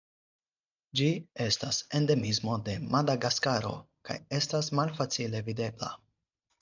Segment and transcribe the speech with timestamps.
[1.01, 1.09] Ĝi
[1.43, 3.75] estas endemismo de Madagaskaro,
[4.09, 5.93] kaj estas malfacile videbla.